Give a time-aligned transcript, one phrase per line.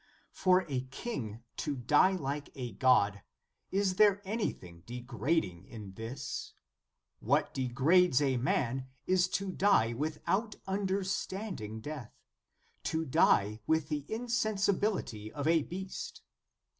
[0.01, 3.21] ^ For a king to die like a God;
[3.71, 6.53] is there any thing degrading in this?
[7.19, 12.15] What degrades a man, is to die without understanding death,
[12.85, 16.23] to die with the insensibility of a beast.